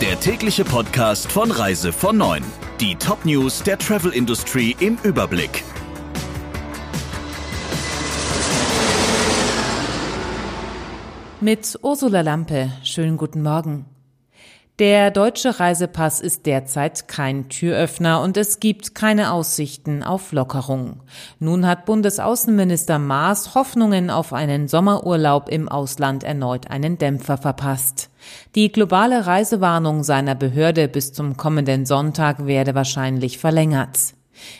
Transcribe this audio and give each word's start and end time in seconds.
Der 0.00 0.20
tägliche 0.20 0.64
Podcast 0.64 1.32
von 1.32 1.50
Reise 1.50 1.92
von 1.92 2.16
9. 2.16 2.44
Die 2.80 2.94
Top-News 2.94 3.64
der 3.64 3.76
Travel 3.78 4.12
Industry 4.12 4.76
im 4.78 4.96
Überblick. 5.02 5.64
Mit 11.40 11.76
Ursula 11.82 12.20
Lampe. 12.20 12.70
Schönen 12.84 13.16
guten 13.16 13.42
Morgen. 13.42 13.86
Der 14.78 15.10
deutsche 15.10 15.58
Reisepass 15.58 16.20
ist 16.20 16.46
derzeit 16.46 17.08
kein 17.08 17.48
Türöffner 17.48 18.22
und 18.22 18.36
es 18.36 18.60
gibt 18.60 18.94
keine 18.94 19.32
Aussichten 19.32 20.04
auf 20.04 20.30
Lockerung. 20.30 21.00
Nun 21.40 21.66
hat 21.66 21.84
Bundesaußenminister 21.84 23.00
Maas 23.00 23.56
Hoffnungen 23.56 24.08
auf 24.08 24.32
einen 24.32 24.68
Sommerurlaub 24.68 25.48
im 25.48 25.68
Ausland 25.68 26.22
erneut 26.22 26.70
einen 26.70 26.96
Dämpfer 26.96 27.38
verpasst. 27.38 28.08
Die 28.54 28.70
globale 28.70 29.26
Reisewarnung 29.26 30.04
seiner 30.04 30.36
Behörde 30.36 30.86
bis 30.86 31.12
zum 31.12 31.36
kommenden 31.36 31.84
Sonntag 31.84 32.46
werde 32.46 32.76
wahrscheinlich 32.76 33.38
verlängert. 33.38 34.14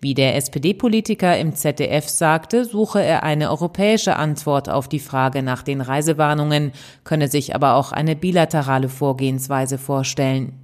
Wie 0.00 0.14
der 0.14 0.36
SPD-Politiker 0.36 1.36
im 1.38 1.54
ZDF 1.54 2.08
sagte, 2.08 2.64
suche 2.64 3.02
er 3.02 3.22
eine 3.22 3.50
europäische 3.50 4.16
Antwort 4.16 4.68
auf 4.68 4.88
die 4.88 5.00
Frage 5.00 5.42
nach 5.42 5.62
den 5.62 5.80
Reisewarnungen, 5.80 6.72
könne 7.04 7.28
sich 7.28 7.54
aber 7.54 7.74
auch 7.74 7.92
eine 7.92 8.16
bilaterale 8.16 8.88
Vorgehensweise 8.88 9.78
vorstellen. 9.78 10.60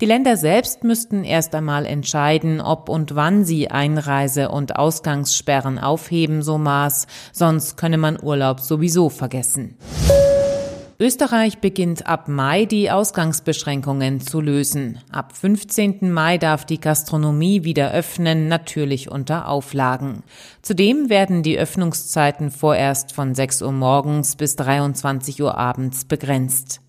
Die 0.00 0.06
Länder 0.06 0.36
selbst 0.36 0.84
müssten 0.84 1.24
erst 1.24 1.54
einmal 1.54 1.86
entscheiden, 1.86 2.60
ob 2.60 2.88
und 2.88 3.14
wann 3.14 3.44
sie 3.44 3.70
Einreise- 3.70 4.48
und 4.48 4.76
Ausgangssperren 4.76 5.78
aufheben, 5.78 6.42
so 6.42 6.58
Maß, 6.58 7.06
sonst 7.32 7.76
könne 7.76 7.98
man 7.98 8.18
Urlaub 8.22 8.60
sowieso 8.60 9.08
vergessen. 9.08 9.76
Österreich 11.00 11.60
beginnt 11.60 12.06
ab 12.06 12.28
Mai 12.28 12.66
die 12.66 12.90
Ausgangsbeschränkungen 12.90 14.20
zu 14.20 14.42
lösen. 14.42 14.98
Ab 15.10 15.34
15. 15.34 16.12
Mai 16.12 16.36
darf 16.36 16.66
die 16.66 16.78
Gastronomie 16.78 17.64
wieder 17.64 17.90
öffnen, 17.92 18.48
natürlich 18.48 19.10
unter 19.10 19.48
Auflagen. 19.48 20.22
Zudem 20.60 21.08
werden 21.08 21.42
die 21.42 21.58
Öffnungszeiten 21.58 22.50
vorerst 22.50 23.12
von 23.12 23.34
6 23.34 23.62
Uhr 23.62 23.72
morgens 23.72 24.36
bis 24.36 24.56
23 24.56 25.40
Uhr 25.40 25.56
abends 25.56 26.04
begrenzt. 26.04 26.82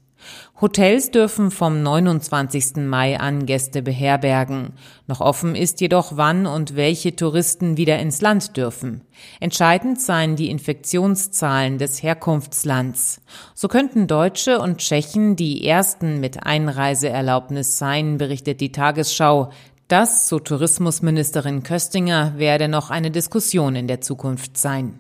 Hotels 0.59 1.09
dürfen 1.09 1.49
vom 1.49 1.81
29. 1.81 2.77
Mai 2.77 3.19
an 3.19 3.45
Gäste 3.45 3.81
beherbergen. 3.81 4.73
Noch 5.07 5.19
offen 5.19 5.55
ist 5.55 5.81
jedoch, 5.81 6.17
wann 6.17 6.45
und 6.45 6.75
welche 6.75 7.15
Touristen 7.15 7.77
wieder 7.77 7.97
ins 7.99 8.21
Land 8.21 8.57
dürfen. 8.57 9.01
Entscheidend 9.39 9.99
seien 9.99 10.35
die 10.35 10.49
Infektionszahlen 10.49 11.79
des 11.79 12.03
Herkunftslands. 12.03 13.21
So 13.55 13.67
könnten 13.67 14.07
Deutsche 14.07 14.59
und 14.59 14.77
Tschechen 14.77 15.35
die 15.35 15.67
ersten 15.67 16.19
mit 16.19 16.43
Einreiseerlaubnis 16.43 17.77
sein, 17.77 18.17
berichtet 18.17 18.61
die 18.61 18.71
Tagesschau. 18.71 19.49
Das, 19.87 20.29
so 20.29 20.39
Tourismusministerin 20.39 21.63
Köstinger, 21.63 22.33
werde 22.37 22.67
noch 22.67 22.91
eine 22.91 23.11
Diskussion 23.11 23.75
in 23.75 23.87
der 23.87 23.99
Zukunft 23.99 24.57
sein. 24.57 24.93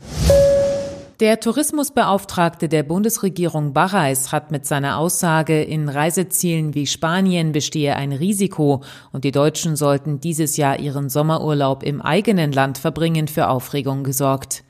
Der 1.21 1.39
Tourismusbeauftragte 1.39 2.67
der 2.67 2.81
Bundesregierung 2.81 3.73
Barreis 3.73 4.31
hat 4.31 4.49
mit 4.49 4.65
seiner 4.65 4.97
Aussage, 4.97 5.61
in 5.61 5.87
Reisezielen 5.87 6.73
wie 6.73 6.87
Spanien 6.87 7.51
bestehe 7.51 7.95
ein 7.95 8.11
Risiko 8.11 8.81
und 9.11 9.23
die 9.23 9.29
Deutschen 9.31 9.75
sollten 9.75 10.19
dieses 10.19 10.57
Jahr 10.57 10.79
ihren 10.79 11.09
Sommerurlaub 11.09 11.83
im 11.83 12.01
eigenen 12.01 12.51
Land 12.51 12.79
verbringen, 12.79 13.27
für 13.27 13.49
Aufregung 13.49 14.03
gesorgt. 14.03 14.63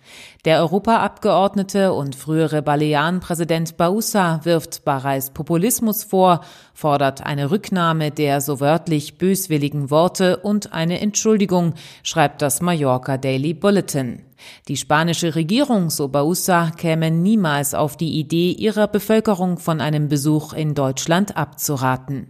Der 0.44 0.60
Europaabgeordnete 0.60 1.94
und 1.94 2.18
frühere 2.18 2.62
Balearenpräsident 2.62 3.78
Bausa 3.78 4.42
wirft 4.44 4.84
Barreis 4.84 5.30
Populismus 5.30 6.04
vor, 6.04 6.42
fordert 6.74 7.26
eine 7.26 7.50
Rücknahme 7.50 8.12
der 8.12 8.42
so 8.42 8.60
wörtlich 8.60 9.18
böswilligen 9.18 9.90
Worte 9.90 10.36
und 10.36 10.74
eine 10.74 11.00
Entschuldigung, 11.00 11.76
schreibt 12.04 12.42
das 12.42 12.60
Mallorca 12.60 13.16
Daily 13.16 13.54
Bulletin. 13.54 14.26
Die 14.68 14.78
spanische 14.78 15.36
Regierung, 15.36 15.90
so 15.90 16.08
Bausa, 16.08 16.72
käme 16.72 17.12
niemals 17.12 17.74
auf 17.74 17.98
die 17.98 18.20
Idee, 18.20 18.52
ihrer 18.52 18.88
Bevölkerung 18.88 19.58
von 19.58 19.82
einem 19.82 20.08
Besuch 20.08 20.54
in 20.54 20.74
Deutschland 20.74 21.38
abzuraten. 21.38 22.28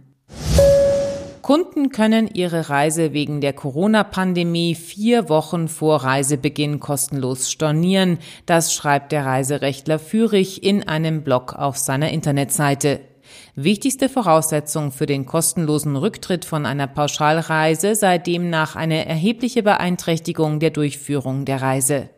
Kunden 1.42 1.90
können 1.90 2.30
ihre 2.32 2.70
Reise 2.70 3.12
wegen 3.12 3.40
der 3.40 3.52
Corona-Pandemie 3.52 4.76
vier 4.76 5.28
Wochen 5.28 5.66
vor 5.66 6.04
Reisebeginn 6.04 6.78
kostenlos 6.78 7.50
stornieren. 7.50 8.18
Das 8.46 8.72
schreibt 8.72 9.10
der 9.10 9.26
Reiserechtler 9.26 9.98
Fürich 9.98 10.62
in 10.62 10.86
einem 10.86 11.24
Blog 11.24 11.54
auf 11.54 11.76
seiner 11.76 12.10
Internetseite. 12.10 13.00
Wichtigste 13.54 14.08
Voraussetzung 14.08 14.92
für 14.92 15.04
den 15.04 15.26
kostenlosen 15.26 15.94
Rücktritt 15.96 16.46
von 16.46 16.64
einer 16.64 16.86
Pauschalreise 16.86 17.94
sei 17.94 18.16
demnach 18.16 18.76
eine 18.76 19.04
erhebliche 19.04 19.62
Beeinträchtigung 19.62 20.58
der 20.58 20.70
Durchführung 20.70 21.44
der 21.44 21.60
Reise. 21.60 22.08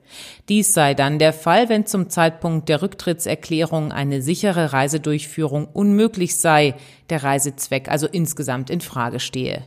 Dies 0.48 0.74
sei 0.74 0.94
dann 0.94 1.18
der 1.18 1.32
Fall, 1.32 1.68
wenn 1.68 1.86
zum 1.86 2.08
Zeitpunkt 2.08 2.68
der 2.68 2.82
Rücktrittserklärung 2.82 3.90
eine 3.90 4.22
sichere 4.22 4.72
Reisedurchführung 4.72 5.66
unmöglich 5.66 6.38
sei, 6.38 6.76
der 7.10 7.24
Reisezweck 7.24 7.88
also 7.88 8.06
insgesamt 8.06 8.70
in 8.70 8.80
Frage 8.80 9.18
stehe. 9.18 9.64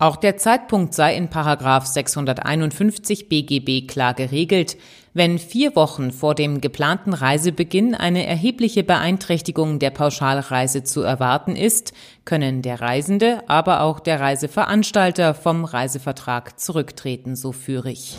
Auch 0.00 0.16
der 0.16 0.38
Zeitpunkt 0.38 0.94
sei 0.94 1.14
in 1.14 1.28
Paragraph 1.28 1.84
651 1.84 3.28
BGB 3.28 3.86
klar 3.86 4.14
geregelt. 4.14 4.78
Wenn 5.12 5.38
vier 5.38 5.76
Wochen 5.76 6.10
vor 6.10 6.34
dem 6.34 6.62
geplanten 6.62 7.12
Reisebeginn 7.12 7.94
eine 7.94 8.24
erhebliche 8.24 8.82
Beeinträchtigung 8.82 9.78
der 9.78 9.90
Pauschalreise 9.90 10.84
zu 10.84 11.02
erwarten 11.02 11.54
ist, 11.54 11.92
können 12.24 12.62
der 12.62 12.80
Reisende, 12.80 13.42
aber 13.46 13.82
auch 13.82 14.00
der 14.00 14.20
Reiseveranstalter 14.20 15.34
vom 15.34 15.66
Reisevertrag 15.66 16.58
zurücktreten, 16.58 17.36
so 17.36 17.52
Führig. 17.52 18.16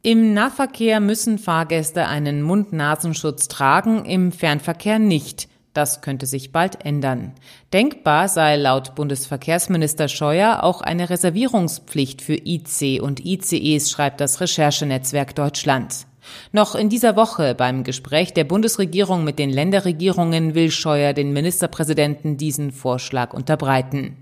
Im 0.00 0.32
Nahverkehr 0.32 1.00
müssen 1.00 1.36
Fahrgäste 1.36 2.08
einen 2.08 2.40
Mund-Nasenschutz 2.40 3.48
tragen, 3.48 4.06
im 4.06 4.32
Fernverkehr 4.32 4.98
nicht. 4.98 5.46
Das 5.74 6.00
könnte 6.02 6.26
sich 6.26 6.52
bald 6.52 6.84
ändern. 6.84 7.32
Denkbar 7.72 8.28
sei 8.28 8.56
laut 8.56 8.94
Bundesverkehrsminister 8.94 10.06
Scheuer 10.06 10.62
auch 10.62 10.80
eine 10.80 11.10
Reservierungspflicht 11.10 12.22
für 12.22 12.36
IC 12.36 13.02
und 13.02 13.24
ICEs, 13.24 13.90
schreibt 13.90 14.20
das 14.20 14.40
Recherchenetzwerk 14.40 15.34
Deutschland. 15.34 16.06
Noch 16.52 16.74
in 16.74 16.88
dieser 16.88 17.16
Woche 17.16 17.54
beim 17.54 17.84
Gespräch 17.84 18.32
der 18.32 18.44
Bundesregierung 18.44 19.24
mit 19.24 19.38
den 19.38 19.50
Länderregierungen 19.50 20.54
will 20.54 20.70
Scheuer 20.70 21.12
den 21.12 21.32
Ministerpräsidenten 21.32 22.36
diesen 22.36 22.70
Vorschlag 22.70 23.34
unterbreiten. 23.34 24.16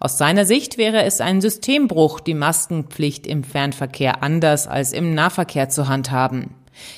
Aus 0.00 0.18
seiner 0.18 0.46
Sicht 0.46 0.78
wäre 0.78 1.04
es 1.04 1.20
ein 1.20 1.40
Systembruch, 1.40 2.20
die 2.20 2.34
Maskenpflicht 2.34 3.26
im 3.26 3.44
Fernverkehr 3.44 4.22
anders 4.22 4.66
als 4.66 4.92
im 4.92 5.14
Nahverkehr 5.14 5.68
zu 5.68 5.86
handhaben. 5.86 6.54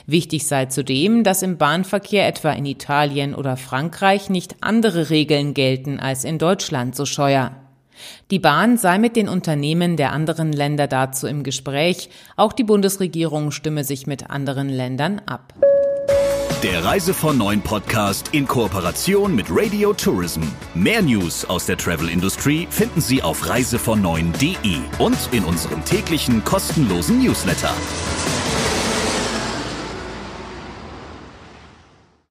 Wichtig 0.06 0.47
sei 0.47 0.66
zudem, 0.66 1.25
dass 1.25 1.42
im 1.42 1.59
Bahnverkehr 1.59 2.26
etwa 2.26 2.53
in 2.53 2.66
Italien 2.66 3.34
oder 3.34 3.56
Frankreich 3.56 4.31
nicht 4.31 4.56
andere 4.60 5.10
Regeln 5.10 5.54
gelten 5.54 5.98
als 6.00 6.25
in 6.25 6.38
Deutschland, 6.38 6.97
so 6.97 7.06
Scheuer. 7.06 7.53
Die 8.31 8.38
Bahn 8.38 8.76
sei 8.76 8.98
mit 8.98 9.16
den 9.16 9.28
Unternehmen 9.28 9.97
der 9.97 10.12
anderen 10.12 10.53
Länder 10.53 10.87
dazu 10.87 11.26
im 11.26 11.42
Gespräch. 11.42 12.10
Auch 12.37 12.53
die 12.53 12.64
Bundesregierung 12.64 13.50
stimme 13.50 13.84
sich 13.84 14.06
mit 14.06 14.31
anderen 14.31 14.69
Ländern 14.69 15.20
ab. 15.26 15.54
Der 16.62 16.84
Reise 16.84 17.12
von 17.12 17.37
Neuen 17.37 17.60
Podcast 17.60 18.31
in 18.32 18.47
Kooperation 18.47 19.34
mit 19.34 19.47
Radio 19.50 19.93
Tourism. 19.93 20.43
Mehr 20.75 21.03
News 21.03 21.44
aus 21.44 21.66
der 21.66 21.76
Travel 21.76 22.08
Industry 22.08 22.66
finden 22.70 23.00
Sie 23.00 23.22
auf 23.22 23.48
reisevon 23.48 24.04
und 24.04 25.28
in 25.32 25.44
unserem 25.44 25.84
täglichen 25.84 26.43
kostenlosen 26.44 27.22
Newsletter. 27.22 27.72